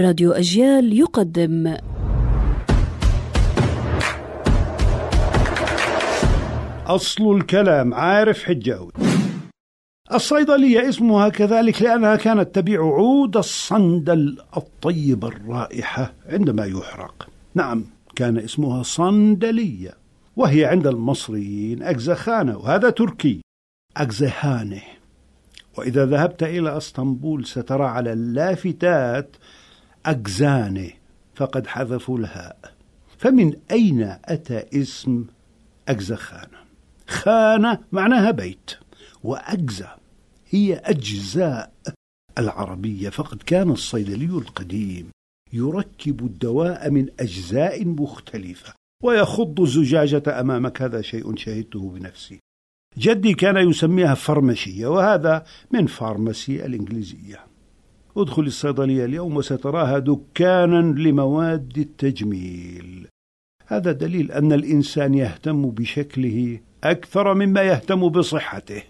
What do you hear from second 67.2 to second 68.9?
مما يهتم بصحته.